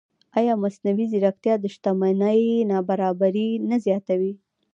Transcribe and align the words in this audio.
ایا 0.39 0.53
مصنوعي 0.63 1.05
ځیرکتیا 1.11 1.53
د 1.59 1.65
شتمنۍ 1.73 2.43
نابرابري 2.71 3.49
نه 3.69 3.77
زیاتوي؟ 3.85 4.33